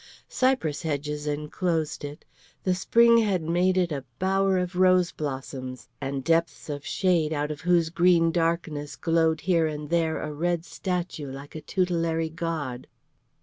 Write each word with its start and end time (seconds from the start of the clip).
Cypress 0.29 0.81
hedges 0.81 1.27
enclosed 1.27 2.03
it; 2.03 2.25
the 2.63 2.73
spring 2.73 3.19
had 3.19 3.43
made 3.43 3.77
it 3.77 3.91
a 3.91 4.03
bower 4.17 4.57
of 4.57 4.75
rose 4.75 5.11
blossoms, 5.11 5.87
and 6.01 6.23
depths 6.23 6.71
of 6.71 6.83
shade 6.83 7.31
out 7.31 7.51
of 7.51 7.61
whose 7.61 7.91
green 7.91 8.31
darkness 8.31 8.95
glowed 8.95 9.41
here 9.41 9.67
and 9.67 9.91
there 9.91 10.19
a 10.19 10.33
red 10.33 10.65
statue 10.65 11.31
like 11.31 11.53
a 11.53 11.61
tutelary 11.61 12.29
god. 12.31 12.87